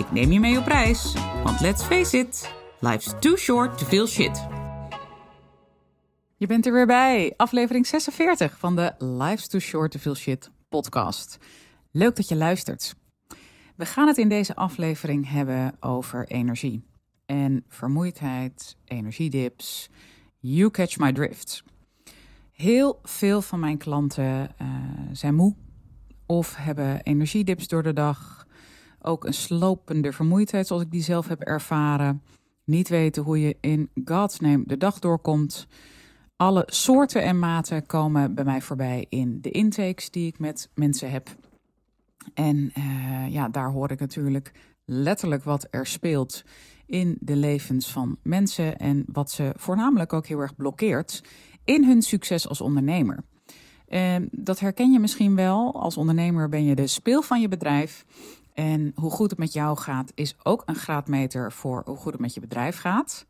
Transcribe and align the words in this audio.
Ik 0.00 0.12
neem 0.12 0.32
je 0.32 0.40
mee 0.40 0.58
op 0.58 0.66
reis, 0.66 1.14
want 1.44 1.60
let's 1.60 1.82
face 1.82 2.18
it, 2.18 2.54
life's 2.78 3.14
too 3.18 3.36
short 3.36 3.78
to 3.78 3.86
feel 3.86 4.06
shit. 4.06 4.46
Je 6.36 6.46
bent 6.46 6.66
er 6.66 6.72
weer 6.72 6.86
bij, 6.86 7.34
aflevering 7.36 7.86
46 7.86 8.58
van 8.58 8.76
de 8.76 8.94
Life's 8.98 9.48
Too 9.48 9.60
Short 9.60 9.90
to 9.90 9.98
Feel 9.98 10.14
Shit 10.14 10.50
podcast. 10.68 11.38
Leuk 11.90 12.16
dat 12.16 12.28
je 12.28 12.36
luistert. 12.36 12.94
We 13.76 13.86
gaan 13.86 14.06
het 14.06 14.18
in 14.18 14.28
deze 14.28 14.54
aflevering 14.54 15.30
hebben 15.30 15.76
over 15.80 16.26
energie 16.26 16.84
en 17.26 17.64
vermoeidheid, 17.68 18.76
energiedips. 18.84 19.90
You 20.38 20.70
catch 20.70 20.98
my 20.98 21.12
drift. 21.12 21.62
Heel 22.52 22.98
veel 23.02 23.42
van 23.42 23.60
mijn 23.60 23.78
klanten 23.78 24.50
uh, 24.62 24.68
zijn 25.12 25.34
moe 25.34 25.54
of 26.26 26.56
hebben 26.56 27.02
energiedips 27.02 27.68
door 27.68 27.82
de 27.82 27.92
dag. 27.92 28.48
Ook 29.02 29.24
een 29.24 29.34
slopende 29.34 30.12
vermoeidheid, 30.12 30.66
zoals 30.66 30.82
ik 30.82 30.90
die 30.90 31.02
zelf 31.02 31.28
heb 31.28 31.40
ervaren. 31.40 32.22
Niet 32.64 32.88
weten 32.88 33.22
hoe 33.22 33.40
je 33.40 33.56
in 33.60 33.90
God's 34.04 34.40
name 34.40 34.62
de 34.66 34.76
dag 34.76 34.98
doorkomt. 34.98 35.66
Alle 36.36 36.62
soorten 36.66 37.22
en 37.22 37.38
maten 37.38 37.86
komen 37.86 38.34
bij 38.34 38.44
mij 38.44 38.60
voorbij 38.60 39.06
in 39.08 39.38
de 39.40 39.50
intakes 39.50 40.10
die 40.10 40.26
ik 40.26 40.38
met 40.38 40.70
mensen 40.74 41.10
heb. 41.10 41.28
En 42.34 42.72
uh, 42.78 43.28
ja, 43.28 43.48
daar 43.48 43.70
hoor 43.70 43.90
ik 43.90 44.00
natuurlijk 44.00 44.52
letterlijk 44.84 45.44
wat 45.44 45.66
er 45.70 45.86
speelt 45.86 46.44
in 46.86 47.16
de 47.20 47.36
levens 47.36 47.90
van 47.90 48.16
mensen 48.22 48.78
en 48.78 49.04
wat 49.12 49.30
ze 49.30 49.52
voornamelijk 49.56 50.12
ook 50.12 50.26
heel 50.26 50.40
erg 50.40 50.56
blokkeert 50.56 51.24
in 51.64 51.84
hun 51.84 52.02
succes 52.02 52.48
als 52.48 52.60
ondernemer. 52.60 53.24
Dat 54.30 54.60
herken 54.60 54.92
je 54.92 54.98
misschien 54.98 55.34
wel. 55.34 55.74
Als 55.74 55.96
ondernemer 55.96 56.48
ben 56.48 56.64
je 56.64 56.74
de 56.74 56.86
speel 56.86 57.22
van 57.22 57.40
je 57.40 57.48
bedrijf. 57.48 58.04
En 58.54 58.92
hoe 58.94 59.10
goed 59.10 59.30
het 59.30 59.38
met 59.38 59.52
jou 59.52 59.78
gaat, 59.78 60.12
is 60.14 60.36
ook 60.42 60.62
een 60.66 60.74
graadmeter 60.74 61.52
voor 61.52 61.82
hoe 61.84 61.96
goed 61.96 62.12
het 62.12 62.20
met 62.20 62.34
je 62.34 62.40
bedrijf 62.40 62.78
gaat. 62.78 63.26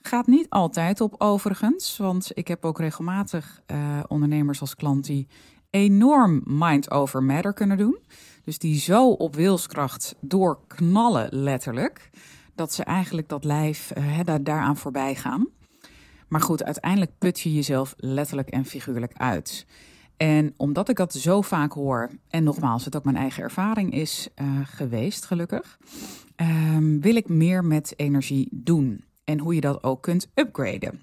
Gaat 0.00 0.26
niet 0.26 0.48
altijd 0.48 1.00
op 1.00 1.14
overigens, 1.18 1.96
want 1.96 2.30
ik 2.34 2.48
heb 2.48 2.64
ook 2.64 2.78
regelmatig 2.78 3.60
uh, 3.66 4.00
ondernemers 4.08 4.60
als 4.60 4.74
klant 4.74 5.04
die 5.04 5.28
enorm 5.70 6.42
mind 6.44 6.90
over 6.90 7.22
matter 7.22 7.52
kunnen 7.52 7.76
doen. 7.76 7.98
Dus 8.44 8.58
die 8.58 8.78
zo 8.78 9.10
op 9.10 9.34
wilskracht 9.34 10.14
doorknallen, 10.20 11.28
letterlijk, 11.30 12.10
dat 12.54 12.72
ze 12.72 12.84
eigenlijk 12.84 13.28
dat 13.28 13.44
lijf 13.44 13.92
uh, 13.98 14.20
daar, 14.24 14.44
daaraan 14.44 14.76
voorbij 14.76 15.14
gaan. 15.14 15.48
Maar 16.28 16.40
goed, 16.40 16.64
uiteindelijk 16.64 17.12
put 17.18 17.40
je 17.40 17.54
jezelf 17.54 17.94
letterlijk 17.96 18.48
en 18.48 18.64
figuurlijk 18.64 19.12
uit. 19.16 19.66
En 20.22 20.54
omdat 20.56 20.88
ik 20.88 20.96
dat 20.96 21.12
zo 21.12 21.40
vaak 21.40 21.72
hoor, 21.72 22.10
en 22.28 22.44
nogmaals, 22.44 22.84
het 22.84 22.96
ook 22.96 23.04
mijn 23.04 23.16
eigen 23.16 23.42
ervaring 23.42 23.92
is 23.92 24.28
uh, 24.42 24.60
geweest, 24.64 25.24
gelukkig, 25.24 25.78
um, 26.36 27.00
wil 27.00 27.16
ik 27.16 27.28
meer 27.28 27.64
met 27.64 27.92
energie 27.96 28.48
doen. 28.50 29.04
En 29.24 29.38
hoe 29.38 29.54
je 29.54 29.60
dat 29.60 29.82
ook 29.82 30.02
kunt 30.02 30.28
upgraden. 30.34 31.00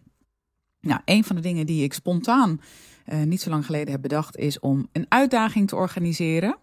Nou, 0.82 1.02
een 1.06 1.24
van 1.24 1.36
de 1.36 1.42
dingen 1.42 1.66
die 1.66 1.84
ik 1.84 1.94
spontaan 1.94 2.62
uh, 3.06 3.24
niet 3.24 3.42
zo 3.42 3.50
lang 3.50 3.66
geleden 3.66 3.92
heb 3.92 4.02
bedacht, 4.02 4.38
is 4.38 4.60
om 4.60 4.88
een 4.92 5.06
uitdaging 5.10 5.68
te 5.68 5.76
organiseren. 5.76 6.58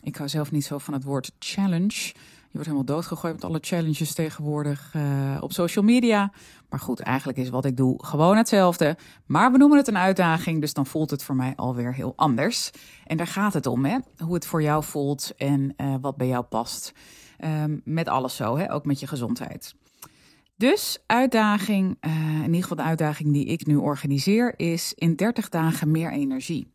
Ik 0.00 0.16
hou 0.16 0.28
zelf 0.28 0.50
niet 0.50 0.64
zo 0.64 0.78
van 0.78 0.94
het 0.94 1.04
woord 1.04 1.32
challenge. 1.38 2.12
Je 2.50 2.56
wordt 2.56 2.70
helemaal 2.70 2.96
doodgegooid 2.96 3.34
met 3.34 3.44
alle 3.44 3.58
challenges 3.60 4.14
tegenwoordig 4.14 4.94
uh, 4.96 5.38
op 5.40 5.52
social 5.52 5.84
media. 5.84 6.32
Maar 6.68 6.80
goed, 6.80 7.00
eigenlijk 7.00 7.38
is 7.38 7.48
wat 7.48 7.64
ik 7.64 7.76
doe 7.76 8.04
gewoon 8.04 8.36
hetzelfde. 8.36 8.96
Maar 9.26 9.52
we 9.52 9.58
noemen 9.58 9.78
het 9.78 9.88
een 9.88 9.96
uitdaging, 9.96 10.60
dus 10.60 10.72
dan 10.72 10.86
voelt 10.86 11.10
het 11.10 11.22
voor 11.22 11.36
mij 11.36 11.52
alweer 11.56 11.94
heel 11.94 12.12
anders. 12.16 12.70
En 13.04 13.16
daar 13.16 13.26
gaat 13.26 13.52
het 13.52 13.66
om, 13.66 13.84
hè? 13.84 13.98
hoe 14.24 14.34
het 14.34 14.46
voor 14.46 14.62
jou 14.62 14.84
voelt 14.84 15.32
en 15.36 15.74
uh, 15.76 15.94
wat 16.00 16.16
bij 16.16 16.26
jou 16.26 16.44
past. 16.44 16.92
Um, 17.44 17.80
met 17.84 18.08
alles 18.08 18.36
zo, 18.36 18.56
hè? 18.56 18.72
ook 18.72 18.84
met 18.84 19.00
je 19.00 19.06
gezondheid. 19.06 19.74
Dus 20.56 21.02
uitdaging, 21.06 21.96
uh, 22.00 22.34
in 22.34 22.44
ieder 22.44 22.62
geval 22.62 22.76
de 22.76 22.82
uitdaging 22.82 23.32
die 23.32 23.44
ik 23.44 23.66
nu 23.66 23.76
organiseer, 23.76 24.54
is 24.56 24.92
in 24.94 25.16
30 25.16 25.48
dagen 25.48 25.90
meer 25.90 26.12
energie. 26.12 26.72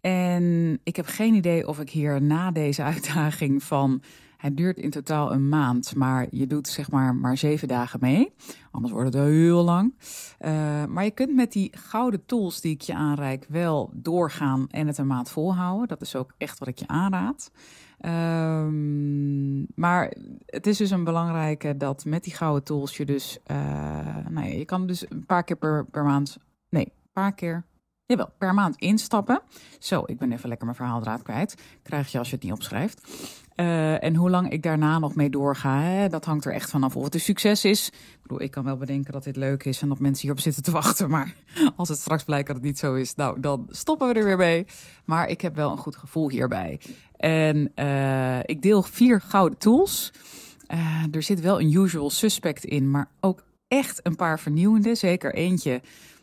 En 0.00 0.78
ik 0.82 0.96
heb 0.96 1.06
geen 1.06 1.34
idee 1.34 1.68
of 1.68 1.80
ik 1.80 1.90
hier 1.90 2.22
na 2.22 2.50
deze 2.50 2.82
uitdaging 2.92 3.62
van 3.62 4.02
het 4.36 4.56
duurt 4.56 4.76
in 4.76 4.90
totaal 4.90 5.32
een 5.32 5.48
maand, 5.48 5.94
maar 5.94 6.26
je 6.30 6.46
doet 6.46 6.68
zeg 6.68 6.90
maar 6.90 7.14
maar 7.14 7.36
zeven 7.36 7.68
dagen 7.68 7.98
mee. 8.02 8.34
Anders 8.70 8.92
wordt 8.92 9.14
het 9.14 9.24
heel 9.24 9.64
lang. 9.64 9.94
Uh, 10.40 10.84
maar 10.84 11.04
je 11.04 11.10
kunt 11.10 11.34
met 11.34 11.52
die 11.52 11.70
gouden 11.76 12.26
tools 12.26 12.60
die 12.60 12.72
ik 12.72 12.80
je 12.80 12.94
aanreik 12.94 13.46
wel 13.48 13.90
doorgaan 13.94 14.66
en 14.70 14.86
het 14.86 14.98
een 14.98 15.06
maand 15.06 15.30
volhouden. 15.30 15.88
Dat 15.88 16.00
is 16.00 16.16
ook 16.16 16.32
echt 16.38 16.58
wat 16.58 16.68
ik 16.68 16.78
je 16.78 16.86
aanraad. 16.86 17.50
Um, 18.00 19.66
maar 19.74 20.12
het 20.46 20.66
is 20.66 20.76
dus 20.76 20.90
een 20.90 21.04
belangrijke 21.04 21.76
dat 21.76 22.04
met 22.04 22.24
die 22.24 22.34
gouden 22.34 22.62
tools 22.62 22.96
je 22.96 23.04
dus, 23.04 23.38
uh, 23.46 23.56
nou 24.28 24.46
ja, 24.46 24.52
je 24.52 24.64
kan 24.64 24.86
dus 24.86 25.10
een 25.10 25.26
paar 25.26 25.44
keer 25.44 25.56
per, 25.56 25.86
per 25.86 26.04
maand, 26.04 26.38
nee, 26.68 26.84
een 26.84 27.10
paar 27.12 27.34
keer 27.34 27.64
Jawel, 28.08 28.30
per 28.38 28.54
maand 28.54 28.76
instappen. 28.76 29.40
Zo, 29.78 30.02
ik 30.06 30.18
ben 30.18 30.32
even 30.32 30.48
lekker 30.48 30.66
mijn 30.66 30.78
verhaaldraad 30.78 31.22
kwijt. 31.22 31.54
Krijg 31.82 32.12
je 32.12 32.18
als 32.18 32.28
je 32.28 32.34
het 32.34 32.44
niet 32.44 32.52
opschrijft. 32.52 33.08
Uh, 33.56 34.02
en 34.04 34.14
hoe 34.14 34.30
lang 34.30 34.50
ik 34.50 34.62
daarna 34.62 34.98
nog 34.98 35.14
mee 35.14 35.30
doorga, 35.30 35.80
hè, 35.80 36.08
dat 36.08 36.24
hangt 36.24 36.44
er 36.44 36.52
echt 36.52 36.70
vanaf 36.70 36.96
of 36.96 37.04
het 37.04 37.14
een 37.14 37.20
succes 37.20 37.64
is. 37.64 37.88
Ik 37.88 38.22
bedoel, 38.22 38.40
ik 38.40 38.50
kan 38.50 38.64
wel 38.64 38.76
bedenken 38.76 39.12
dat 39.12 39.24
dit 39.24 39.36
leuk 39.36 39.64
is 39.64 39.82
en 39.82 39.88
dat 39.88 39.98
mensen 39.98 40.22
hierop 40.22 40.40
zitten 40.40 40.62
te 40.62 40.70
wachten. 40.70 41.10
Maar 41.10 41.34
als 41.76 41.88
het 41.88 41.98
straks 41.98 42.24
blijkt 42.24 42.46
dat 42.46 42.56
het 42.56 42.64
niet 42.64 42.78
zo 42.78 42.94
is, 42.94 43.14
nou, 43.14 43.40
dan 43.40 43.66
stoppen 43.70 44.08
we 44.08 44.14
er 44.14 44.24
weer 44.24 44.36
mee. 44.36 44.66
Maar 45.04 45.28
ik 45.28 45.40
heb 45.40 45.56
wel 45.56 45.70
een 45.70 45.78
goed 45.78 45.96
gevoel 45.96 46.30
hierbij. 46.30 46.80
En 47.16 47.72
uh, 47.74 48.38
ik 48.42 48.62
deel 48.62 48.82
vier 48.82 49.20
gouden 49.20 49.58
tools. 49.58 50.12
Uh, 50.74 51.14
er 51.14 51.22
zit 51.22 51.40
wel 51.40 51.60
een 51.60 51.72
usual 51.72 52.10
suspect 52.10 52.64
in, 52.64 52.90
maar 52.90 53.10
ook 53.20 53.44
echt 53.68 54.00
een 54.02 54.16
paar 54.16 54.40
vernieuwende. 54.40 54.94
Zeker 54.94 55.34
eentje 55.34 55.80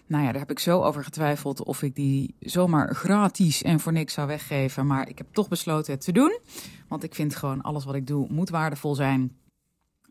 nou 0.07 0.23
ja, 0.23 0.31
daar 0.31 0.41
heb 0.41 0.51
ik 0.51 0.59
zo 0.59 0.81
over 0.81 1.03
getwijfeld 1.03 1.63
of 1.63 1.81
ik 1.81 1.95
die 1.95 2.35
zomaar 2.39 2.95
gratis 2.95 3.63
en 3.63 3.79
voor 3.79 3.91
niks 3.91 4.13
zou 4.13 4.27
weggeven. 4.27 4.87
Maar 4.87 5.09
ik 5.09 5.17
heb 5.17 5.27
toch 5.31 5.47
besloten 5.47 5.93
het 5.93 6.01
te 6.01 6.11
doen. 6.11 6.39
Want 6.87 7.03
ik 7.03 7.15
vind 7.15 7.35
gewoon 7.35 7.61
alles 7.61 7.85
wat 7.85 7.95
ik 7.95 8.07
doe 8.07 8.27
moet 8.29 8.49
waardevol 8.49 8.95
zijn. 8.95 9.37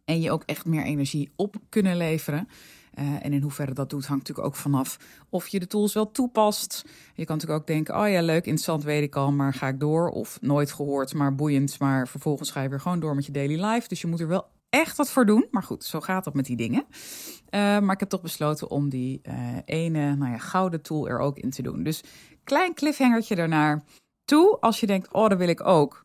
En 0.04 0.20
je 0.20 0.30
ook 0.30 0.42
echt 0.46 0.64
meer 0.64 0.84
energie 0.84 1.32
op 1.36 1.56
kunnen 1.68 1.96
leveren. 1.96 2.48
Uh, 2.98 3.24
en 3.24 3.32
in 3.32 3.42
hoeverre 3.42 3.72
dat 3.72 3.90
doet, 3.90 4.06
hangt 4.06 4.28
natuurlijk 4.28 4.54
ook 4.54 4.60
vanaf 4.62 4.98
of 5.28 5.48
je 5.48 5.60
de 5.60 5.66
tools 5.66 5.94
wel 5.94 6.10
toepast. 6.10 6.84
Je 7.14 7.24
kan 7.24 7.36
natuurlijk 7.36 7.60
ook 7.60 7.66
denken: 7.66 8.00
oh 8.00 8.08
ja, 8.08 8.22
leuk, 8.22 8.44
interessant, 8.44 8.82
weet 8.82 9.02
ik 9.02 9.16
al, 9.16 9.32
maar 9.32 9.54
ga 9.54 9.68
ik 9.68 9.80
door? 9.80 10.08
Of 10.08 10.38
nooit 10.40 10.72
gehoord, 10.72 11.14
maar 11.14 11.34
boeiend. 11.34 11.78
Maar 11.78 12.08
vervolgens 12.08 12.50
ga 12.50 12.62
je 12.62 12.68
weer 12.68 12.80
gewoon 12.80 13.00
door 13.00 13.14
met 13.14 13.26
je 13.26 13.32
daily 13.32 13.64
life. 13.64 13.88
Dus 13.88 14.00
je 14.00 14.06
moet 14.06 14.20
er 14.20 14.28
wel 14.28 14.46
echt 14.68 14.96
wat 14.96 15.10
voor 15.10 15.26
doen. 15.26 15.46
Maar 15.50 15.62
goed, 15.62 15.84
zo 15.84 16.00
gaat 16.00 16.24
dat 16.24 16.34
met 16.34 16.46
die 16.46 16.56
dingen. 16.56 16.86
Uh, 17.54 17.60
maar 17.78 17.92
ik 17.94 18.00
heb 18.00 18.08
toch 18.08 18.20
besloten 18.20 18.70
om 18.70 18.88
die 18.88 19.20
uh, 19.22 19.34
ene 19.64 20.16
nou 20.16 20.30
ja, 20.30 20.38
gouden 20.38 20.82
tool 20.82 21.08
er 21.08 21.18
ook 21.18 21.38
in 21.38 21.50
te 21.50 21.62
doen. 21.62 21.82
Dus 21.82 22.02
klein 22.44 22.74
cliffhangertje 22.74 23.34
daarnaar 23.34 23.82
toe. 24.24 24.56
Als 24.60 24.80
je 24.80 24.86
denkt, 24.86 25.12
oh, 25.12 25.28
dat 25.28 25.38
wil 25.38 25.48
ik 25.48 25.66
ook. 25.66 26.02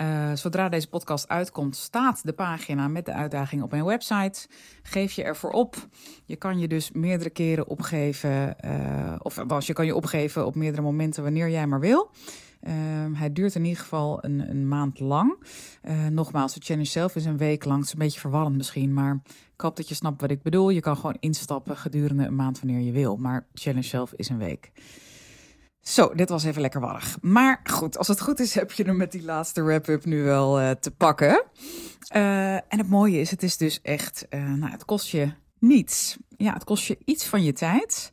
Uh, 0.00 0.32
zodra 0.34 0.68
deze 0.68 0.88
podcast 0.88 1.28
uitkomt, 1.28 1.76
staat 1.76 2.24
de 2.24 2.32
pagina 2.32 2.88
met 2.88 3.04
de 3.04 3.12
uitdaging 3.12 3.62
op 3.62 3.70
mijn 3.70 3.84
website. 3.84 4.48
Geef 4.82 5.12
je 5.12 5.22
ervoor 5.22 5.50
op. 5.50 5.76
Je 6.24 6.36
kan 6.36 6.58
je 6.58 6.68
dus 6.68 6.90
meerdere 6.92 7.30
keren 7.30 7.66
opgeven. 7.66 8.56
of 9.22 9.42
was, 9.46 9.66
je 9.66 9.72
kan 9.72 9.86
je 9.86 9.94
opgeven 9.94 10.46
op 10.46 10.54
meerdere 10.54 10.82
momenten 10.82 11.22
wanneer 11.22 11.50
jij 11.50 11.66
maar 11.66 11.80
wil. 11.80 12.10
Uh, 12.62 12.72
hij 13.12 13.32
duurt 13.32 13.54
in 13.54 13.64
ieder 13.64 13.82
geval 13.82 14.24
een, 14.24 14.50
een 14.50 14.68
maand 14.68 15.00
lang. 15.00 15.46
Uh, 15.82 16.06
nogmaals, 16.06 16.54
de 16.54 16.60
challenge 16.64 16.88
zelf 16.88 17.16
is 17.16 17.24
een 17.24 17.36
week 17.36 17.64
lang. 17.64 17.78
Het 17.78 17.86
is 17.86 17.92
een 17.92 17.98
beetje 17.98 18.20
verwarrend 18.20 18.56
misschien, 18.56 18.92
maar 18.92 19.20
ik 19.54 19.60
hoop 19.60 19.76
dat 19.76 19.88
je 19.88 19.94
snapt 19.94 20.20
wat 20.20 20.30
ik 20.30 20.42
bedoel. 20.42 20.70
Je 20.70 20.80
kan 20.80 20.96
gewoon 20.96 21.16
instappen 21.20 21.76
gedurende 21.76 22.24
een 22.24 22.34
maand 22.34 22.60
wanneer 22.60 22.80
je 22.80 22.92
wil. 22.92 23.16
Maar 23.16 23.46
challenge 23.54 23.86
zelf 23.86 24.12
is 24.12 24.28
een 24.28 24.38
week. 24.38 24.72
Zo, 25.80 26.14
dit 26.14 26.28
was 26.28 26.44
even 26.44 26.60
lekker 26.60 26.80
warrig. 26.80 27.18
Maar 27.20 27.60
goed, 27.64 27.98
als 27.98 28.08
het 28.08 28.20
goed 28.20 28.40
is, 28.40 28.54
heb 28.54 28.72
je 28.72 28.84
er 28.84 28.94
met 28.94 29.12
die 29.12 29.24
laatste 29.24 29.62
wrap-up 29.62 30.04
nu 30.04 30.22
wel 30.22 30.60
uh, 30.60 30.70
te 30.70 30.90
pakken. 30.90 31.44
Uh, 32.16 32.54
en 32.54 32.78
het 32.78 32.88
mooie 32.88 33.20
is, 33.20 33.30
het 33.30 33.42
is 33.42 33.56
dus 33.56 33.80
echt, 33.82 34.26
nou, 34.30 34.70
het 34.70 34.84
kost 34.84 35.08
je 35.08 35.32
niets. 35.58 36.16
Ja, 36.36 36.52
het 36.52 36.64
kost 36.64 36.84
je 36.84 36.98
iets 37.04 37.24
van 37.24 37.42
je 37.42 37.52
tijd. 37.52 38.12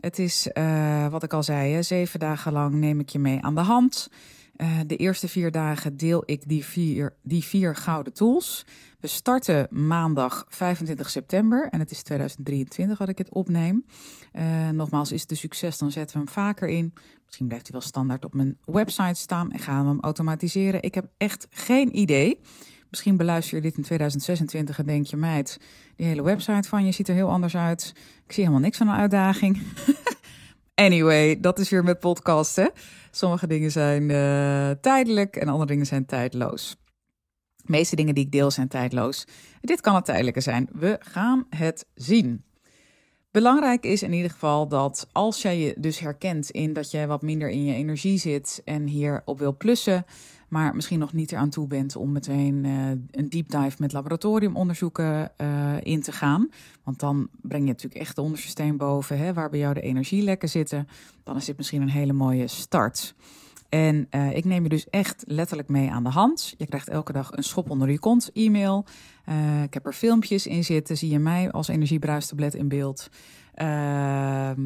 Het 0.00 0.18
is, 0.18 0.48
uh, 0.52 1.08
wat 1.08 1.22
ik 1.22 1.32
al 1.32 1.42
zei, 1.42 1.72
hè, 1.72 1.82
zeven 1.82 2.20
dagen 2.20 2.52
lang 2.52 2.74
neem 2.74 3.00
ik 3.00 3.08
je 3.08 3.18
mee 3.18 3.40
aan 3.40 3.54
de 3.54 3.60
hand. 3.60 4.08
Uh, 4.56 4.78
de 4.86 4.96
eerste 4.96 5.28
vier 5.28 5.50
dagen 5.50 5.96
deel 5.96 6.22
ik 6.26 6.48
die 6.48 6.64
vier, 6.64 7.16
die 7.22 7.44
vier 7.44 7.76
gouden 7.76 8.12
tools. 8.12 8.66
We 9.00 9.06
starten 9.06 9.66
maandag 9.70 10.44
25 10.48 11.10
september 11.10 11.68
en 11.70 11.78
het 11.78 11.90
is 11.90 12.02
2023 12.02 12.98
dat 12.98 13.08
ik 13.08 13.18
het 13.18 13.32
opneem. 13.32 13.84
Uh, 14.32 14.68
nogmaals, 14.68 15.12
is 15.12 15.20
het 15.20 15.30
een 15.30 15.36
succes, 15.36 15.78
dan 15.78 15.90
zetten 15.90 16.16
we 16.16 16.22
hem 16.24 16.32
vaker 16.32 16.68
in. 16.68 16.94
Misschien 17.24 17.46
blijft 17.46 17.66
hij 17.66 17.80
wel 17.80 17.88
standaard 17.88 18.24
op 18.24 18.34
mijn 18.34 18.58
website 18.64 19.20
staan 19.20 19.50
en 19.50 19.58
gaan 19.58 19.82
we 19.82 19.88
hem 19.88 20.00
automatiseren. 20.00 20.82
Ik 20.82 20.94
heb 20.94 21.06
echt 21.16 21.46
geen 21.50 21.98
idee. 21.98 22.40
Misschien 22.90 23.16
beluister 23.16 23.56
je 23.56 23.62
dit 23.62 23.76
in 23.76 23.82
2026 23.82 24.78
en 24.78 24.86
denk 24.86 25.06
je, 25.06 25.16
meid, 25.16 25.58
die 25.96 26.06
hele 26.06 26.22
website 26.22 26.68
van 26.68 26.84
je 26.84 26.92
ziet 26.92 27.08
er 27.08 27.14
heel 27.14 27.30
anders 27.30 27.56
uit. 27.56 27.92
Ik 28.26 28.32
zie 28.32 28.44
helemaal 28.44 28.64
niks 28.64 28.76
van 28.76 28.88
een 28.88 28.96
uitdaging. 28.96 29.62
anyway, 30.74 31.40
dat 31.40 31.58
is 31.58 31.70
weer 31.70 31.84
met 31.84 31.98
podcasten. 31.98 32.72
Sommige 33.10 33.46
dingen 33.46 33.70
zijn 33.70 34.02
uh, 34.02 34.70
tijdelijk 34.80 35.36
en 35.36 35.48
andere 35.48 35.66
dingen 35.66 35.86
zijn 35.86 36.06
tijdloos. 36.06 36.76
De 37.56 37.72
meeste 37.72 37.96
dingen 37.96 38.14
die 38.14 38.24
ik 38.24 38.32
deel 38.32 38.50
zijn 38.50 38.68
tijdloos. 38.68 39.24
Dit 39.60 39.80
kan 39.80 39.94
het 39.94 40.04
tijdelijke 40.04 40.40
zijn. 40.40 40.68
We 40.72 40.96
gaan 41.00 41.46
het 41.48 41.86
zien. 41.94 42.44
Belangrijk 43.30 43.84
is 43.84 44.02
in 44.02 44.12
ieder 44.12 44.30
geval 44.30 44.68
dat 44.68 45.08
als 45.12 45.42
jij 45.42 45.58
je 45.58 45.74
dus 45.78 45.98
herkent 45.98 46.50
in 46.50 46.72
dat 46.72 46.90
jij 46.90 47.06
wat 47.06 47.22
minder 47.22 47.48
in 47.48 47.64
je 47.64 47.74
energie 47.74 48.18
zit 48.18 48.62
en 48.64 48.86
hierop 48.86 49.38
wil 49.38 49.56
plussen, 49.56 50.04
maar 50.50 50.74
misschien 50.74 50.98
nog 50.98 51.12
niet 51.12 51.32
eraan 51.32 51.50
toe 51.50 51.66
bent 51.66 51.96
om 51.96 52.12
meteen 52.12 52.64
uh, 52.64 52.88
een 53.10 53.28
deep 53.28 53.50
dive 53.50 53.76
met 53.78 53.92
laboratoriumonderzoeken 53.92 55.32
uh, 55.40 55.74
in 55.80 56.02
te 56.02 56.12
gaan. 56.12 56.48
Want 56.84 56.98
dan 56.98 57.28
breng 57.42 57.62
je 57.62 57.68
natuurlijk 57.68 58.00
echt 58.00 58.16
de 58.16 58.22
onderste 58.22 58.48
steen 58.48 58.76
boven, 58.76 59.18
hè, 59.18 59.32
waar 59.32 59.50
bij 59.50 59.58
jou 59.58 59.74
de 59.74 59.80
energielekken 59.80 60.48
zitten. 60.48 60.88
Dan 61.24 61.36
is 61.36 61.44
dit 61.44 61.56
misschien 61.56 61.82
een 61.82 61.88
hele 61.88 62.12
mooie 62.12 62.46
start. 62.46 63.14
En 63.68 64.06
uh, 64.10 64.36
ik 64.36 64.44
neem 64.44 64.62
je 64.62 64.68
dus 64.68 64.88
echt 64.88 65.24
letterlijk 65.26 65.68
mee 65.68 65.90
aan 65.90 66.02
de 66.02 66.10
hand. 66.10 66.54
Je 66.56 66.66
krijgt 66.66 66.88
elke 66.88 67.12
dag 67.12 67.32
een 67.32 67.42
schop 67.42 67.70
onder 67.70 67.90
je 67.90 67.98
kont 67.98 68.30
e-mail. 68.32 68.84
Ik 69.64 69.74
heb 69.74 69.86
er 69.86 69.92
filmpjes 69.92 70.46
in 70.46 70.64
zitten. 70.64 70.96
Zie 70.96 71.10
je 71.10 71.18
mij 71.18 71.50
als 71.50 71.68
energiebruistablet 71.68 72.54
in 72.54 72.68
beeld. 72.68 73.08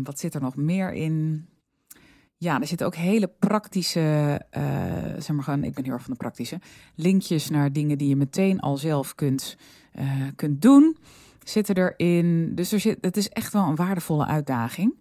Wat 0.02 0.19
zit 0.19 0.34
er 0.34 0.40
nog 0.40 0.56
meer 0.56 0.92
in? 0.92 1.46
Ja, 2.44 2.61
er 2.61 2.67
zitten 2.67 2.87
ook 2.87 2.94
hele 2.94 3.31
praktische, 3.38 4.41
zeg 5.19 5.29
maar 5.29 5.44
gewoon, 5.44 5.64
ik 5.64 5.75
ben 5.75 5.85
heel 5.85 5.93
erg 5.93 6.02
van 6.02 6.12
de 6.12 6.19
praktische, 6.19 6.61
linkjes 6.94 7.50
naar 7.50 7.73
dingen 7.73 7.99
die 7.99 8.08
je 8.08 8.17
meteen 8.17 8.61
al 8.61 8.76
zelf 8.76 9.14
kunt, 9.14 9.56
kunt 10.37 10.62
doen. 10.62 10.96
Zitten 11.44 11.76
erin. 11.76 12.55
Dus 12.55 12.73
er 12.73 12.81
zit, 12.81 12.99
het 13.00 13.17
is 13.17 13.29
echt 13.29 13.52
wel 13.52 13.67
een 13.67 13.76
waardevolle 13.76 14.26
uitdaging 14.26 14.94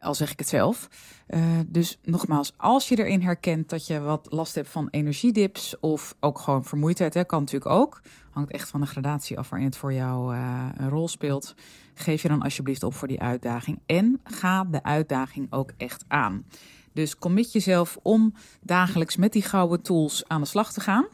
al 0.00 0.14
zeg 0.14 0.32
ik 0.32 0.38
het 0.38 0.48
zelf. 0.48 0.88
Uh, 1.28 1.40
dus 1.66 1.98
nogmaals, 2.02 2.52
als 2.56 2.88
je 2.88 2.98
erin 2.98 3.22
herkent 3.22 3.68
dat 3.68 3.86
je 3.86 4.00
wat 4.00 4.26
last 4.30 4.54
hebt 4.54 4.68
van 4.68 4.88
energiedips 4.90 5.80
of 5.80 6.14
ook 6.20 6.38
gewoon 6.38 6.64
vermoeidheid, 6.64 7.14
hè, 7.14 7.24
kan 7.24 7.40
natuurlijk 7.40 7.70
ook. 7.70 8.02
Hangt 8.30 8.50
echt 8.50 8.68
van 8.68 8.80
de 8.80 8.86
gradatie 8.86 9.38
af 9.38 9.48
waarin 9.48 9.68
het 9.68 9.76
voor 9.76 9.92
jou 9.92 10.36
een 10.76 10.88
rol 10.88 11.08
speelt. 11.08 11.54
Geef 11.94 12.22
je 12.22 12.28
dan 12.28 12.42
alsjeblieft 12.42 12.82
op 12.82 12.94
voor 12.94 13.08
die 13.08 13.20
uitdaging 13.20 13.78
en 13.86 14.20
ga 14.24 14.64
de 14.64 14.82
uitdaging 14.82 15.52
ook 15.52 15.72
echt 15.76 16.04
aan. 16.08 16.44
Dus 16.92 17.16
commit 17.16 17.52
jezelf 17.52 17.98
om 18.02 18.34
dagelijks 18.60 19.16
met 19.16 19.32
die 19.32 19.42
gouden 19.42 19.82
tools 19.82 20.28
aan 20.28 20.40
de 20.40 20.46
slag 20.46 20.72
te 20.72 20.80
gaan 20.80 21.08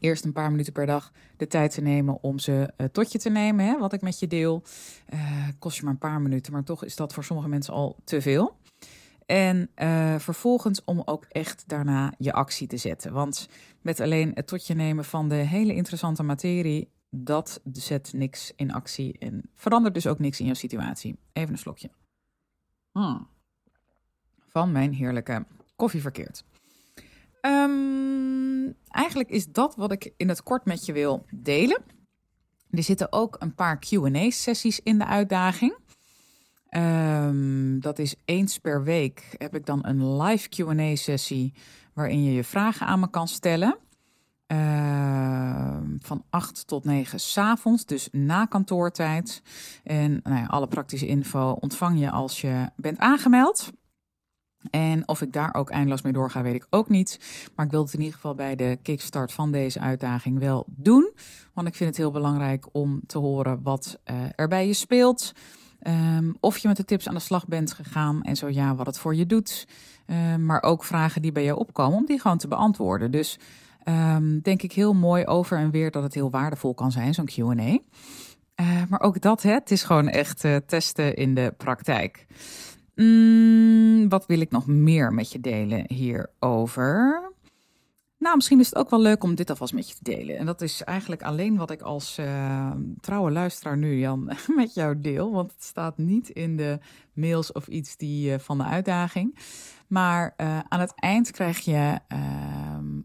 eerst 0.00 0.24
een 0.24 0.32
paar 0.32 0.50
minuten 0.50 0.72
per 0.72 0.86
dag 0.86 1.12
de 1.36 1.46
tijd 1.46 1.74
te 1.74 1.80
nemen 1.80 2.22
om 2.22 2.38
ze 2.38 2.72
uh, 2.76 2.86
tot 2.86 3.12
je 3.12 3.18
te 3.18 3.30
nemen. 3.30 3.64
Hè, 3.64 3.78
wat 3.78 3.92
ik 3.92 4.00
met 4.00 4.18
je 4.18 4.26
deel. 4.26 4.62
Uh, 5.14 5.48
kost 5.58 5.76
je 5.76 5.82
maar 5.82 5.92
een 5.92 5.98
paar 5.98 6.20
minuten, 6.20 6.52
maar 6.52 6.64
toch 6.64 6.84
is 6.84 6.96
dat 6.96 7.12
voor 7.12 7.24
sommige 7.24 7.48
mensen 7.48 7.74
al 7.74 7.96
te 8.04 8.20
veel. 8.20 8.56
En 9.26 9.70
uh, 9.76 10.18
vervolgens 10.18 10.84
om 10.84 11.02
ook 11.04 11.24
echt 11.24 11.64
daarna 11.66 12.14
je 12.18 12.32
actie 12.32 12.66
te 12.66 12.76
zetten. 12.76 13.12
Want 13.12 13.48
met 13.80 14.00
alleen 14.00 14.30
het 14.34 14.46
tot 14.46 14.66
je 14.66 14.74
nemen 14.74 15.04
van 15.04 15.28
de 15.28 15.34
hele 15.34 15.74
interessante 15.74 16.22
materie, 16.22 16.90
dat 17.10 17.60
zet 17.72 18.12
niks 18.12 18.52
in 18.56 18.72
actie 18.72 19.18
en 19.18 19.50
verandert 19.54 19.94
dus 19.94 20.06
ook 20.06 20.18
niks 20.18 20.40
in 20.40 20.46
jouw 20.46 20.54
situatie. 20.54 21.18
Even 21.32 21.52
een 21.52 21.58
slokje. 21.58 21.90
Hmm. 22.92 23.28
Van 24.52 24.72
mijn 24.72 24.92
heerlijke 24.92 25.46
koffie 25.76 26.00
verkeerd. 26.00 26.44
Um, 27.40 28.76
eigenlijk 28.88 29.30
is 29.30 29.46
dat 29.46 29.74
wat 29.76 29.92
ik 29.92 30.12
in 30.16 30.28
het 30.28 30.42
kort 30.42 30.64
met 30.64 30.86
je 30.86 30.92
wil 30.92 31.26
delen. 31.30 31.82
Er 32.70 32.82
zitten 32.82 33.12
ook 33.12 33.36
een 33.38 33.54
paar 33.54 33.78
QA-sessies 33.78 34.80
in 34.80 34.98
de 34.98 35.06
uitdaging. 35.06 35.76
Um, 36.70 37.80
dat 37.80 37.98
is 37.98 38.14
eens 38.24 38.58
per 38.58 38.82
week 38.82 39.34
heb 39.38 39.54
ik 39.54 39.66
dan 39.66 39.86
een 39.86 40.16
live 40.16 40.48
QA-sessie 40.48 41.54
waarin 41.92 42.24
je 42.24 42.32
je 42.32 42.44
vragen 42.44 42.86
aan 42.86 43.00
me 43.00 43.10
kan 43.10 43.28
stellen. 43.28 43.76
Uh, 44.46 45.76
van 45.98 46.24
8 46.30 46.66
tot 46.66 46.84
9 46.84 47.20
s'avonds, 47.20 47.86
dus 47.86 48.08
na 48.10 48.44
kantoortijd. 48.44 49.42
En 49.84 50.20
nou 50.22 50.36
ja, 50.36 50.46
alle 50.46 50.66
praktische 50.66 51.06
info 51.06 51.50
ontvang 51.60 52.00
je 52.00 52.10
als 52.10 52.40
je 52.40 52.70
bent 52.76 52.98
aangemeld. 52.98 53.70
En 54.70 55.08
of 55.08 55.22
ik 55.22 55.32
daar 55.32 55.54
ook 55.54 55.70
eindeloos 55.70 56.02
mee 56.02 56.12
doorga, 56.12 56.42
weet 56.42 56.54
ik 56.54 56.66
ook 56.70 56.88
niet. 56.88 57.18
Maar 57.54 57.64
ik 57.64 57.70
wil 57.70 57.82
het 57.82 57.92
in 57.92 57.98
ieder 57.98 58.14
geval 58.14 58.34
bij 58.34 58.56
de 58.56 58.78
kickstart 58.82 59.32
van 59.32 59.52
deze 59.52 59.80
uitdaging 59.80 60.38
wel 60.38 60.64
doen. 60.66 61.12
Want 61.52 61.68
ik 61.68 61.74
vind 61.74 61.88
het 61.88 61.98
heel 61.98 62.10
belangrijk 62.10 62.66
om 62.72 63.00
te 63.06 63.18
horen 63.18 63.62
wat 63.62 63.98
uh, 64.10 64.16
er 64.36 64.48
bij 64.48 64.66
je 64.66 64.74
speelt. 64.74 65.32
Um, 65.86 66.36
of 66.40 66.58
je 66.58 66.68
met 66.68 66.76
de 66.76 66.84
tips 66.84 67.08
aan 67.08 67.14
de 67.14 67.20
slag 67.20 67.46
bent 67.46 67.72
gegaan 67.72 68.22
en 68.22 68.36
zo 68.36 68.48
ja, 68.48 68.74
wat 68.74 68.86
het 68.86 68.98
voor 68.98 69.14
je 69.14 69.26
doet. 69.26 69.66
Um, 70.06 70.46
maar 70.46 70.62
ook 70.62 70.84
vragen 70.84 71.22
die 71.22 71.32
bij 71.32 71.44
je 71.44 71.56
opkomen, 71.56 71.98
om 71.98 72.06
die 72.06 72.20
gewoon 72.20 72.38
te 72.38 72.48
beantwoorden. 72.48 73.10
Dus 73.10 73.38
um, 73.88 74.40
denk 74.40 74.62
ik 74.62 74.72
heel 74.72 74.94
mooi 74.94 75.24
over 75.24 75.58
en 75.58 75.70
weer 75.70 75.90
dat 75.90 76.02
het 76.02 76.14
heel 76.14 76.30
waardevol 76.30 76.74
kan 76.74 76.92
zijn, 76.92 77.14
zo'n 77.14 77.28
QA. 77.30 77.78
Eh, 78.54 78.82
maar 78.88 79.00
ook 79.00 79.20
dat, 79.20 79.42
hè, 79.42 79.52
het 79.52 79.70
is 79.70 79.82
gewoon 79.82 80.08
echt 80.08 80.44
uh, 80.44 80.56
testen 80.66 81.14
in 81.14 81.34
de 81.34 81.54
praktijk. 81.56 82.26
Mm, 82.94 83.51
wat 84.12 84.26
wil 84.26 84.40
ik 84.40 84.50
nog 84.50 84.66
meer 84.66 85.12
met 85.12 85.32
je 85.32 85.40
delen 85.40 85.84
hierover? 85.92 87.30
Nou, 88.18 88.36
misschien 88.36 88.60
is 88.60 88.66
het 88.66 88.76
ook 88.78 88.90
wel 88.90 89.00
leuk 89.00 89.24
om 89.24 89.34
dit 89.34 89.50
alvast 89.50 89.72
met 89.72 89.88
je 89.88 89.94
te 89.94 90.02
delen. 90.02 90.38
En 90.38 90.46
dat 90.46 90.60
is 90.60 90.82
eigenlijk 90.82 91.22
alleen 91.22 91.56
wat 91.56 91.70
ik 91.70 91.82
als 91.82 92.18
uh, 92.18 92.70
trouwe 93.00 93.30
luisteraar 93.30 93.76
nu, 93.76 93.98
Jan, 93.98 94.30
met 94.56 94.74
jou 94.74 95.00
deel. 95.00 95.32
Want 95.32 95.52
het 95.52 95.64
staat 95.64 95.98
niet 95.98 96.28
in 96.28 96.56
de 96.56 96.78
mails 97.12 97.52
of 97.52 97.66
iets 97.66 97.96
die, 97.96 98.32
uh, 98.32 98.38
van 98.38 98.58
de 98.58 98.64
uitdaging. 98.64 99.38
Maar 99.86 100.34
uh, 100.36 100.58
aan 100.68 100.80
het 100.80 100.92
eind 100.94 101.30
krijg 101.30 101.58
je 101.58 101.98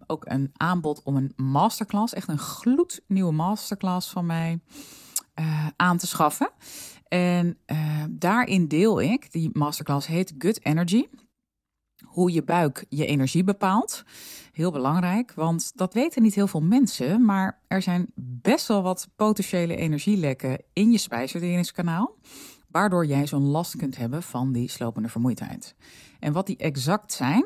ook 0.08 0.26
een 0.26 0.52
aanbod 0.54 1.04
om 1.04 1.16
een 1.16 1.34
masterclass, 1.36 2.14
echt 2.14 2.28
een 2.28 2.38
gloednieuwe 2.38 3.32
masterclass 3.32 4.10
van 4.10 4.26
mij, 4.26 4.60
aan 5.76 5.98
te 5.98 6.08
schaffen. 6.08 6.52
En 7.08 7.58
uh, 7.66 8.04
daarin 8.10 8.68
deel 8.68 9.02
ik, 9.02 9.32
die 9.32 9.50
masterclass 9.54 10.08
heet 10.08 10.34
Good 10.38 10.66
Energy. 10.66 11.08
Hoe 12.06 12.32
je 12.32 12.44
buik 12.44 12.86
je 12.90 13.06
energie 13.06 13.44
bepaalt. 13.44 14.04
Heel 14.52 14.72
belangrijk, 14.72 15.34
want 15.34 15.72
dat 15.76 15.94
weten 15.94 16.22
niet 16.22 16.36
heel 16.36 16.48
veel 16.48 16.62
mensen. 16.62 17.26
Maar 17.26 17.62
er 17.68 17.82
zijn 17.82 18.08
best 18.16 18.68
wel 18.68 18.82
wat 18.82 19.10
potentiële 19.16 19.76
energielekken 19.76 20.62
in 20.74 20.92
je 20.92 20.98
spijsverteringskanaal. 20.98 22.16
Waardoor 22.68 23.06
jij 23.06 23.28
zo'n 23.28 23.48
last 23.48 23.76
kunt 23.76 23.98
hebben 23.98 24.24
van 24.24 24.52
die 24.52 24.70
slopende 24.70 25.10
vermoeidheid. 25.10 25.76
En 26.20 26.34
wat 26.34 26.48
die 26.48 26.58
exact 26.58 27.14
zijn, 27.14 27.46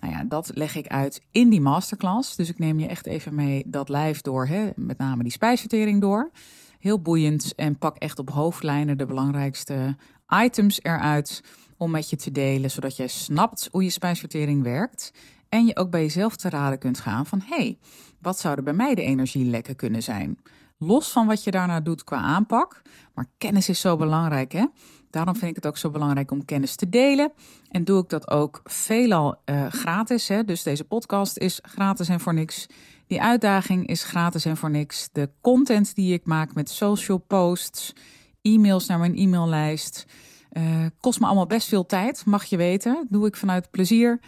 nou 0.00 0.12
ja, 0.12 0.24
dat 0.24 0.50
leg 0.54 0.76
ik 0.76 0.86
uit 0.86 1.22
in 1.30 1.48
die 1.48 1.60
masterclass. 1.60 2.36
Dus 2.36 2.48
ik 2.48 2.58
neem 2.58 2.78
je 2.78 2.86
echt 2.86 3.06
even 3.06 3.34
mee 3.34 3.62
dat 3.66 3.88
lijf 3.88 4.20
door, 4.20 4.46
hè, 4.46 4.70
met 4.76 4.98
name 4.98 5.22
die 5.22 5.32
spijsvertering 5.32 6.00
door. 6.00 6.30
Heel 6.78 7.00
boeiend 7.00 7.54
en 7.54 7.78
pak 7.78 7.96
echt 7.96 8.18
op 8.18 8.30
hoofdlijnen 8.30 8.98
de 8.98 9.06
belangrijkste 9.06 9.96
items 10.28 10.82
eruit 10.82 11.42
om 11.76 11.90
met 11.90 12.10
je 12.10 12.16
te 12.16 12.30
delen, 12.30 12.70
zodat 12.70 12.96
jij 12.96 13.08
snapt 13.08 13.68
hoe 13.70 13.84
je 13.84 13.90
spijsvertering 13.90 14.62
werkt. 14.62 15.12
En 15.48 15.66
je 15.66 15.76
ook 15.76 15.90
bij 15.90 16.00
jezelf 16.00 16.36
te 16.36 16.48
raden 16.48 16.78
kunt 16.78 16.98
gaan 16.98 17.26
van 17.26 17.40
hé, 17.40 17.56
hey, 17.56 17.78
wat 18.20 18.38
zouden 18.38 18.64
bij 18.64 18.74
mij 18.74 18.94
de 18.94 19.02
energielekken 19.02 19.76
kunnen 19.76 20.02
zijn? 20.02 20.38
Los 20.78 21.10
van 21.10 21.26
wat 21.26 21.44
je 21.44 21.50
daarna 21.50 21.80
doet 21.80 22.04
qua 22.04 22.16
aanpak. 22.16 22.82
Maar 23.14 23.26
kennis 23.38 23.68
is 23.68 23.80
zo 23.80 23.96
belangrijk 23.96 24.52
hè. 24.52 24.64
Daarom 25.10 25.36
vind 25.36 25.50
ik 25.50 25.56
het 25.56 25.66
ook 25.66 25.76
zo 25.76 25.90
belangrijk 25.90 26.30
om 26.30 26.44
kennis 26.44 26.76
te 26.76 26.88
delen. 26.88 27.32
En 27.68 27.84
doe 27.84 28.02
ik 28.02 28.08
dat 28.08 28.30
ook 28.30 28.60
veelal 28.64 29.36
uh, 29.44 29.66
gratis. 29.66 30.28
Hè? 30.28 30.44
Dus 30.44 30.62
deze 30.62 30.84
podcast 30.84 31.38
is 31.38 31.58
gratis 31.62 32.08
en 32.08 32.20
voor 32.20 32.34
niks. 32.34 32.66
Die 33.08 33.22
uitdaging 33.22 33.86
is 33.86 34.04
gratis 34.04 34.44
en 34.44 34.56
voor 34.56 34.70
niks. 34.70 35.08
De 35.12 35.30
content 35.40 35.94
die 35.94 36.12
ik 36.12 36.24
maak 36.24 36.54
met 36.54 36.70
social 36.70 37.18
posts, 37.18 37.94
e-mails 38.42 38.86
naar 38.86 38.98
mijn 38.98 39.16
e-maillijst, 39.16 40.06
uh, 40.52 40.86
kost 41.00 41.20
me 41.20 41.26
allemaal 41.26 41.46
best 41.46 41.68
veel 41.68 41.86
tijd, 41.86 42.24
mag 42.24 42.44
je 42.44 42.56
weten. 42.56 43.06
doe 43.08 43.26
ik 43.26 43.36
vanuit 43.36 43.70
plezier, 43.70 44.20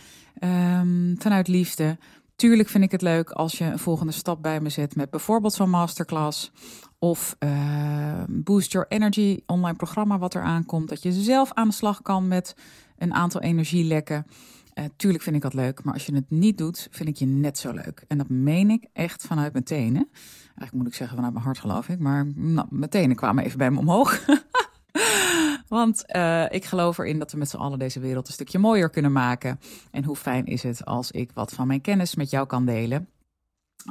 um, 0.45 1.15
vanuit 1.19 1.49
liefde. 1.49 1.99
Tuurlijk 2.37 2.69
vind 2.69 2.85
ik 2.85 2.91
het 2.91 3.03
leuk 3.03 3.31
als 3.31 3.59
je 3.59 3.65
een 3.65 3.79
volgende 3.79 4.13
stap 4.13 4.43
bij 4.43 4.61
me 4.61 4.69
zet 4.69 4.97
met 4.97 5.11
bijvoorbeeld 5.11 5.53
zo'n 5.53 5.71
masterclass 5.71 6.51
of 6.99 7.37
uh, 7.39 8.23
Boost 8.29 8.73
Your 8.73 8.89
Energy 8.89 9.41
online 9.47 9.77
programma 9.77 10.19
wat 10.19 10.35
er 10.35 10.43
aankomt. 10.43 10.89
Dat 10.89 11.03
je 11.03 11.13
zelf 11.13 11.53
aan 11.53 11.69
de 11.69 11.75
slag 11.75 12.03
kan 12.03 12.29
met 12.29 12.55
een 12.99 13.15
aantal 13.15 13.41
energielekken. 13.41 14.27
Uh, 14.75 14.85
tuurlijk 14.97 15.23
vind 15.23 15.37
ik 15.37 15.43
dat 15.43 15.55
leuk, 15.55 15.85
maar 15.85 15.95
als 15.95 16.07
je 16.07 16.15
het 16.15 16.31
niet 16.31 16.59
doet, 16.59 16.89
vind 16.91 17.09
ik 17.09 17.17
je 17.17 17.27
net 17.27 17.59
zo 17.59 17.73
leuk. 17.73 18.05
En 18.09 18.19
dat 18.19 18.29
meen 18.29 18.71
ik 18.71 18.87
echt 18.93 19.27
vanuit 19.27 19.53
mijn 19.53 19.65
tenen. 19.65 20.09
Eigenlijk 20.45 20.73
moet 20.73 20.87
ik 20.87 20.95
zeggen 20.95 21.17
vanuit 21.17 21.33
mijn 21.33 21.45
hart, 21.45 21.59
geloof 21.59 21.89
ik. 21.89 21.99
Maar 21.99 22.27
nou, 22.35 22.67
mijn 22.71 22.91
tenen 22.91 23.17
kwamen 23.17 23.45
even 23.45 23.59
bij 23.59 23.71
me 23.71 23.79
omhoog. 23.79 24.25
Want 25.69 26.05
uh, 26.17 26.45
ik 26.51 26.65
geloof 26.65 26.99
erin 26.99 27.19
dat 27.19 27.33
we 27.33 27.39
met 27.39 27.49
z'n 27.49 27.57
allen 27.57 27.79
deze 27.79 28.01
wereld 28.01 28.27
een 28.27 28.33
stukje 28.33 28.59
mooier 28.59 28.91
kunnen 28.91 29.13
maken. 29.13 29.61
En 29.91 30.05
hoe 30.05 30.17
fijn 30.17 30.47
is 30.47 30.63
het 30.63 30.85
als 30.85 31.11
ik 31.11 31.31
wat 31.35 31.53
van 31.53 31.67
mijn 31.67 31.81
kennis 31.81 32.15
met 32.15 32.31
jou 32.31 32.47
kan 32.47 32.65
delen. 32.65 33.09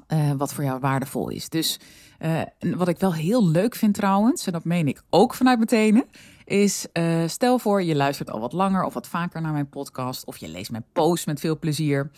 Uh, 0.08 0.32
wat 0.32 0.54
voor 0.54 0.64
jou 0.64 0.80
waardevol 0.80 1.30
is. 1.30 1.50
Dus 1.50 1.80
wat 2.60 2.88
ik 2.88 3.00
wel 3.00 3.14
heel 3.14 3.48
leuk 3.48 3.76
vind 3.76 3.94
trouwens, 3.94 4.46
en 4.46 4.52
dat 4.52 4.66
meen 4.66 4.88
ik 4.88 5.02
ook 5.10 5.34
vanuit 5.34 5.58
mijn 5.58 5.70
tenen, 5.70 6.06
is 6.50 6.88
uh, 6.94 7.28
stel 7.28 7.60
voor 7.60 7.84
je 7.84 7.96
luistert 7.96 8.32
al 8.32 8.40
wat 8.40 8.54
langer 8.54 8.84
of 8.84 8.94
wat 8.94 9.08
vaker 9.08 9.42
naar 9.42 9.54
mijn 9.54 9.70
podcast 9.70 10.26
of 10.26 10.38
je 10.38 10.48
leest 10.48 10.72
mijn 10.72 10.86
post 10.94 11.26
met 11.26 11.40
veel 11.40 11.60
plezier. 11.60 12.12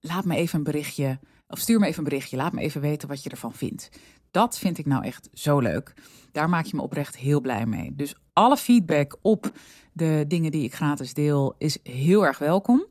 laat 0.00 0.24
me 0.24 0.36
even 0.36 0.58
een 0.58 0.64
berichtje 0.64 1.18
of 1.48 1.58
stuur 1.58 1.80
me 1.80 1.86
even 1.86 1.98
een 1.98 2.04
berichtje. 2.04 2.36
Laat 2.36 2.52
me 2.52 2.60
even 2.60 2.80
weten 2.80 3.08
wat 3.08 3.22
je 3.22 3.30
ervan 3.30 3.52
vindt. 3.52 3.88
Dat 4.30 4.58
vind 4.58 4.78
ik 4.78 4.86
nou 4.86 5.04
echt 5.04 5.28
zo 5.32 5.58
leuk. 5.58 5.92
Daar 6.32 6.48
maak 6.48 6.64
je 6.64 6.76
me 6.76 6.82
oprecht 6.82 7.16
heel 7.16 7.40
blij 7.40 7.66
mee. 7.66 7.94
Dus 7.94 8.14
alle 8.32 8.56
feedback 8.56 9.16
op 9.22 9.52
de 9.92 10.24
dingen 10.28 10.50
die 10.50 10.64
ik 10.64 10.74
gratis 10.74 11.14
deel 11.14 11.54
is 11.58 11.78
heel 11.82 12.26
erg 12.26 12.38
welkom. 12.38 12.86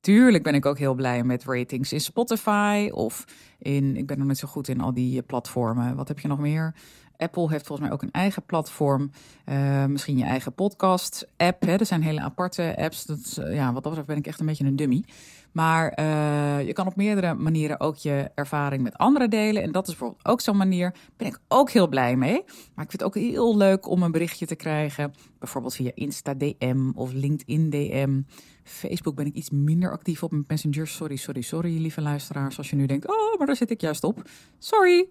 Tuurlijk 0.00 0.42
ben 0.42 0.54
ik 0.54 0.66
ook 0.66 0.78
heel 0.78 0.94
blij 0.94 1.24
met 1.24 1.44
ratings 1.44 1.92
in 1.92 2.00
Spotify 2.00 2.88
of 2.92 3.24
in. 3.58 3.96
Ik 3.96 4.06
ben 4.06 4.18
nog 4.18 4.28
niet 4.28 4.38
zo 4.38 4.48
goed 4.48 4.68
in 4.68 4.80
al 4.80 4.94
die 4.94 5.22
platformen. 5.22 5.96
Wat 5.96 6.08
heb 6.08 6.18
je 6.18 6.28
nog 6.28 6.38
meer? 6.38 6.74
Apple 7.18 7.50
heeft 7.50 7.66
volgens 7.66 7.88
mij 7.88 7.96
ook 7.96 8.02
een 8.02 8.12
eigen 8.12 8.42
platform. 8.42 9.10
Uh, 9.46 9.84
misschien 9.84 10.18
je 10.18 10.24
eigen 10.24 10.52
podcast-app. 10.52 11.62
Er 11.62 11.86
zijn 11.86 12.02
hele 12.02 12.20
aparte 12.20 12.74
apps. 12.78 13.04
Dat, 13.04 13.38
uh, 13.40 13.54
ja, 13.54 13.72
wat 13.72 13.82
dat 13.82 13.82
betreft 13.82 14.06
ben 14.06 14.16
ik 14.16 14.26
echt 14.26 14.40
een 14.40 14.46
beetje 14.46 14.64
een 14.64 14.76
dummy. 14.76 15.04
Maar 15.52 15.98
uh, 15.98 16.66
je 16.66 16.72
kan 16.72 16.86
op 16.86 16.96
meerdere 16.96 17.34
manieren 17.34 17.80
ook 17.80 17.96
je 17.96 18.30
ervaring 18.34 18.82
met 18.82 18.96
anderen 18.96 19.30
delen. 19.30 19.62
En 19.62 19.72
dat 19.72 19.88
is 19.88 19.96
bijvoorbeeld 19.96 20.26
ook 20.26 20.40
zo'n 20.40 20.56
manier. 20.56 20.90
Daar 20.90 21.10
ben 21.16 21.26
ik 21.26 21.38
ook 21.48 21.70
heel 21.70 21.88
blij 21.88 22.16
mee. 22.16 22.42
Maar 22.74 22.84
ik 22.84 22.90
vind 22.90 22.92
het 22.92 23.02
ook 23.02 23.14
heel 23.14 23.56
leuk 23.56 23.88
om 23.88 24.02
een 24.02 24.12
berichtje 24.12 24.46
te 24.46 24.54
krijgen. 24.54 25.12
Bijvoorbeeld 25.38 25.74
via 25.74 25.90
Insta 25.94 26.34
DM 26.34 26.90
of 26.94 27.12
LinkedIn 27.12 27.70
DM. 27.70 28.20
Facebook 28.62 29.14
ben 29.14 29.26
ik 29.26 29.34
iets 29.34 29.50
minder 29.50 29.90
actief 29.90 30.22
op 30.22 30.32
met 30.32 30.48
Messenger. 30.48 30.86
Sorry, 30.86 31.16
sorry, 31.16 31.40
sorry, 31.40 31.80
lieve 31.80 32.00
luisteraars. 32.00 32.58
Als 32.58 32.70
je 32.70 32.76
nu 32.76 32.86
denkt, 32.86 33.08
oh, 33.08 33.38
maar 33.38 33.46
daar 33.46 33.56
zit 33.56 33.70
ik 33.70 33.80
juist 33.80 34.04
op. 34.04 34.22
Sorry. 34.58 35.08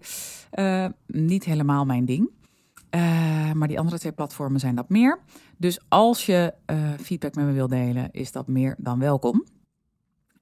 Uh, 0.54 0.86
niet 1.06 1.44
helemaal 1.44 1.84
mijn 1.84 2.04
ding. 2.04 2.30
Uh, 2.94 3.52
maar 3.52 3.68
die 3.68 3.78
andere 3.78 3.98
twee 3.98 4.12
platformen 4.12 4.60
zijn 4.60 4.74
dat 4.74 4.88
meer. 4.88 5.18
Dus 5.56 5.80
als 5.88 6.26
je 6.26 6.54
feedback 7.00 7.34
met 7.34 7.44
me 7.44 7.52
wil 7.52 7.68
delen, 7.68 8.08
is 8.12 8.32
dat 8.32 8.46
meer 8.46 8.74
dan 8.78 8.98
welkom. 8.98 9.44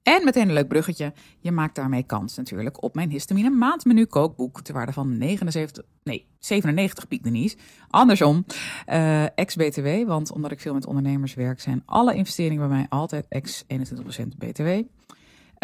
En 0.06 0.24
meteen 0.24 0.48
een 0.48 0.54
leuk 0.54 0.68
bruggetje. 0.68 1.12
Je 1.40 1.52
maakt 1.52 1.74
daarmee 1.74 2.02
kans 2.02 2.36
natuurlijk 2.36 2.82
op 2.82 2.94
mijn 2.94 3.10
histamine 3.10 3.50
maandmenu 3.50 4.04
kookboek. 4.04 4.62
Ter 4.62 4.74
waarde 4.74 4.92
van 4.92 5.18
79, 5.18 5.84
nee, 6.02 6.26
97 6.38 7.08
piek 7.08 7.54
Andersom, 7.90 8.44
uh, 8.88 9.38
ex-BTW. 9.38 10.06
Want 10.06 10.32
omdat 10.32 10.52
ik 10.52 10.60
veel 10.60 10.74
met 10.74 10.86
ondernemers 10.86 11.34
werk, 11.34 11.60
zijn 11.60 11.82
alle 11.86 12.14
investeringen 12.14 12.68
bij 12.68 12.76
mij 12.76 12.86
altijd 12.88 13.26
ex 13.28 13.64
21% 13.64 13.66
BTW. 14.38 14.68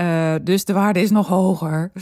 Uh, 0.00 0.34
dus 0.42 0.64
de 0.64 0.72
waarde 0.72 1.00
is 1.00 1.11
nog 1.11 1.28
hoger. 1.28 1.92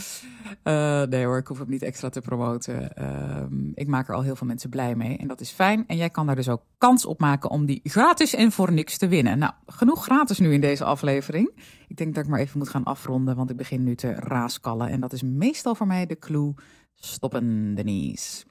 Uh, 0.63 1.03
nee 1.03 1.25
hoor, 1.25 1.37
ik 1.37 1.47
hoef 1.47 1.59
hem 1.59 1.69
niet 1.69 1.81
extra 1.81 2.09
te 2.09 2.21
promoten. 2.21 2.91
Uh, 2.99 3.71
ik 3.73 3.87
maak 3.87 4.07
er 4.07 4.15
al 4.15 4.21
heel 4.21 4.35
veel 4.35 4.47
mensen 4.47 4.69
blij 4.69 4.95
mee 4.95 5.17
en 5.17 5.27
dat 5.27 5.41
is 5.41 5.49
fijn. 5.49 5.83
En 5.87 5.97
jij 5.97 6.09
kan 6.09 6.25
daar 6.25 6.35
dus 6.35 6.49
ook 6.49 6.61
kans 6.77 7.05
op 7.05 7.19
maken 7.19 7.49
om 7.49 7.65
die 7.65 7.79
gratis 7.83 8.35
en 8.35 8.51
voor 8.51 8.71
niks 8.71 8.97
te 8.97 9.07
winnen. 9.07 9.37
Nou, 9.37 9.53
genoeg 9.65 10.03
gratis 10.03 10.39
nu 10.39 10.53
in 10.53 10.61
deze 10.61 10.83
aflevering. 10.83 11.51
Ik 11.87 11.97
denk 11.97 12.15
dat 12.15 12.23
ik 12.23 12.29
maar 12.29 12.39
even 12.39 12.57
moet 12.57 12.69
gaan 12.69 12.83
afronden, 12.83 13.35
want 13.35 13.49
ik 13.49 13.57
begin 13.57 13.83
nu 13.83 13.95
te 13.95 14.13
raaskallen. 14.13 14.89
En 14.89 14.99
dat 14.99 15.13
is 15.13 15.21
meestal 15.23 15.75
voor 15.75 15.87
mij 15.87 16.05
de 16.05 16.19
clue. 16.19 16.53
Stoppen, 16.95 17.75
Denise. 17.75 18.45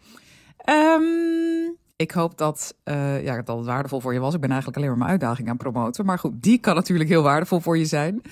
Um, 0.68 1.76
ik 1.97 2.11
hoop 2.11 2.38
dat, 2.38 2.76
uh, 2.85 3.23
ja, 3.25 3.42
dat 3.42 3.56
het 3.56 3.66
waardevol 3.66 4.00
voor 4.00 4.12
je 4.12 4.20
was. 4.20 4.35
Ik 4.35 4.40
ben 4.40 4.50
eigenlijk 4.50 4.78
alleen 4.78 4.90
maar 4.90 4.99
mijn 4.99 5.11
uitdaging 5.11 5.49
aan 5.49 5.56
promoten. 5.56 6.04
Maar 6.04 6.18
goed, 6.18 6.42
die 6.42 6.59
kan 6.59 6.75
natuurlijk 6.75 7.09
heel 7.09 7.23
waardevol 7.23 7.61
voor 7.61 7.78
je 7.78 7.85
zijn. 7.85 8.23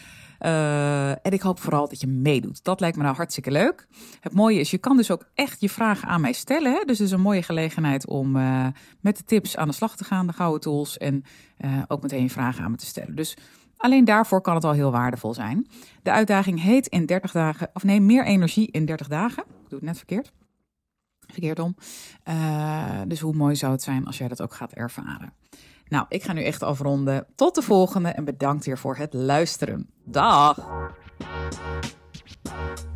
Uh, 0.40 1.11
en 1.11 1.33
ik 1.33 1.40
hoop 1.40 1.61
vooral 1.61 1.88
dat 1.88 2.00
je 2.00 2.07
meedoet. 2.07 2.64
Dat 2.64 2.80
lijkt 2.80 2.97
me 2.97 3.02
nou 3.02 3.16
hartstikke 3.16 3.50
leuk. 3.50 3.87
Het 4.21 4.33
mooie 4.33 4.61
is, 4.61 4.71
je 4.71 4.78
kan 4.78 4.97
dus 4.97 5.11
ook 5.11 5.28
echt 5.35 5.61
je 5.61 5.68
vragen 5.68 6.09
aan 6.09 6.21
mij 6.21 6.33
stellen. 6.33 6.73
Hè? 6.73 6.85
Dus 6.85 6.99
het 6.99 7.07
is 7.07 7.12
een 7.12 7.21
mooie 7.21 7.42
gelegenheid 7.42 8.07
om 8.07 8.37
uh, 8.37 8.66
met 9.00 9.16
de 9.16 9.25
tips 9.25 9.57
aan 9.57 9.68
de 9.68 9.75
slag 9.75 9.97
te 9.97 10.04
gaan, 10.04 10.26
de 10.26 10.33
gouden 10.33 10.61
tools. 10.61 10.99
En 10.99 11.25
uh, 11.59 11.83
ook 11.88 12.02
meteen 12.02 12.23
je 12.23 12.30
vragen 12.30 12.64
aan 12.64 12.71
me 12.71 12.76
te 12.76 12.87
stellen. 12.87 13.16
Dus 13.16 13.37
alleen 13.76 14.04
daarvoor 14.04 14.40
kan 14.40 14.54
het 14.54 14.64
al 14.64 14.73
heel 14.73 14.90
waardevol 14.90 15.35
zijn. 15.35 15.66
De 16.02 16.11
uitdaging 16.11 16.62
heet 16.62 16.87
in 16.87 17.07
30 17.07 17.33
dagen, 17.33 17.71
of 17.73 17.85
nee, 17.85 18.00
meer 18.00 18.25
energie 18.25 18.71
in 18.71 18.85
30 18.85 19.09
dagen. 19.09 19.42
Ik 19.42 19.68
doe 19.68 19.78
het 19.78 19.88
net 19.88 19.97
verkeerd. 19.97 20.33
Verkeerd 21.26 21.59
om. 21.59 21.75
dus 23.07 23.21
hoe 23.21 23.35
mooi 23.35 23.57
zou 23.57 23.73
het 23.73 23.83
zijn 23.83 24.07
als 24.07 24.18
jij 24.18 24.28
dat 24.28 24.42
ook 24.42 24.54
gaat 24.54 24.73
ervaren. 24.73 25.33
Nou, 25.88 26.07
ik 26.09 26.23
ga 26.23 26.33
nu 26.33 26.42
echt 26.45 26.62
afronden. 26.62 27.26
Tot 27.35 27.54
de 27.54 27.62
volgende 27.62 28.09
en 28.09 28.25
bedankt 28.25 28.66
weer 28.66 28.78
voor 28.78 28.97
het 28.97 29.12
luisteren. 29.12 29.90
Dag! 30.04 30.59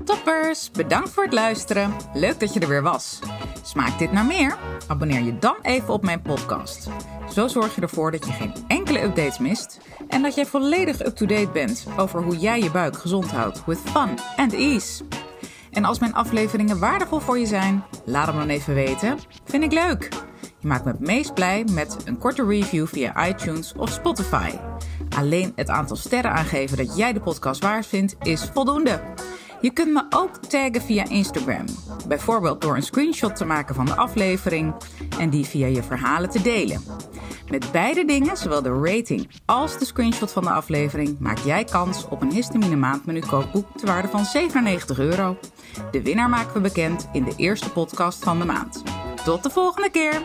Toppers, 0.05 0.71
bedankt 0.71 1.11
voor 1.11 1.25
het 1.25 1.33
luisteren. 1.33 1.93
Leuk 2.15 2.41
dat 2.41 2.55
je 2.55 2.61
er 2.61 2.69
weer 2.69 2.83
was. 2.83 3.21
Smaakt 3.63 3.99
dit 3.99 4.13
naar 4.13 4.25
meer? 4.25 4.57
Abonneer 4.87 5.23
je 5.23 5.39
dan 5.39 5.57
even 5.63 5.95
op 5.95 6.03
mijn 6.03 6.23
podcast. 6.23 6.89
Zo 7.33 7.49
zorg 7.49 7.75
je 7.75 7.81
ervoor 7.81 8.11
dat 8.11 8.27
je 8.27 8.33
geen 8.33 8.55
enkele 8.69 9.03
updates 9.03 9.39
mist 9.39 9.81
en 10.09 10.23
dat 10.23 10.35
jij 10.35 10.47
volledig 10.47 11.07
up-to-date 11.07 11.51
bent 11.53 11.87
over 11.97 12.23
hoe 12.23 12.37
jij 12.37 12.61
je 12.61 12.71
buik 12.71 12.97
gezond 12.97 13.31
houdt 13.31 13.65
with 13.65 13.79
fun 13.79 14.19
and 14.37 14.53
ease. 14.53 15.05
En 15.71 15.85
als 15.85 15.99
mijn 15.99 16.15
afleveringen 16.15 16.79
waardevol 16.79 17.19
voor 17.19 17.39
je 17.39 17.47
zijn, 17.47 17.85
laat 18.05 18.27
hem 18.27 18.37
dan 18.37 18.49
even 18.49 18.75
weten. 18.75 19.19
Vind 19.45 19.63
ik 19.63 19.73
leuk. 19.73 20.09
Je 20.63 20.69
maakt 20.69 20.85
me 20.85 20.91
het 20.91 21.01
meest 21.01 21.35
blij 21.35 21.65
met 21.71 21.97
een 22.05 22.19
korte 22.19 22.45
review 22.45 22.87
via 22.87 23.29
iTunes 23.29 23.73
of 23.77 23.91
Spotify. 23.91 24.51
Alleen 25.17 25.53
het 25.57 25.69
aantal 25.69 25.97
sterren 25.97 26.33
aangeven 26.33 26.77
dat 26.77 26.97
jij 26.97 27.13
de 27.13 27.21
podcast 27.21 27.63
waard 27.63 27.87
vindt 27.87 28.17
is 28.23 28.51
voldoende. 28.55 29.01
Je 29.61 29.71
kunt 29.71 29.93
me 29.93 30.05
ook 30.11 30.37
taggen 30.37 30.83
via 30.83 31.09
Instagram, 31.09 31.65
bijvoorbeeld 32.09 32.61
door 32.61 32.77
een 32.77 32.83
screenshot 32.83 33.37
te 33.37 33.45
maken 33.45 33.75
van 33.75 33.85
de 33.85 33.95
aflevering 33.95 34.75
en 35.19 35.31
die 35.31 35.45
via 35.45 35.67
je 35.67 35.83
verhalen 35.83 36.31
te 36.31 36.43
delen. 36.43 36.83
Met 37.51 37.73
beide 37.73 38.05
dingen, 38.05 38.37
zowel 38.37 38.63
de 38.63 38.81
rating 38.83 39.29
als 39.45 39.79
de 39.79 39.85
screenshot 39.85 40.33
van 40.33 40.43
de 40.43 40.51
aflevering, 40.51 41.19
maak 41.19 41.39
jij 41.39 41.65
kans 41.65 42.09
op 42.09 42.23
een 42.23 42.33
histamine 42.33 42.77
maandmenu 42.77 43.21
kookboek 43.21 43.67
ter 43.77 43.87
waarde 43.87 44.09
van 44.09 44.25
97 44.25 44.99
euro. 44.99 45.39
De 45.91 46.03
winnaar 46.03 46.29
maken 46.29 46.53
we 46.53 46.61
bekend 46.61 47.09
in 47.13 47.25
de 47.25 47.35
eerste 47.37 47.71
podcast 47.71 48.25
van 48.25 48.39
de 48.39 48.45
maand. 48.45 48.83
Tot 49.25 49.43
de 49.43 49.51
volgende 49.51 49.91
keer! 49.91 50.23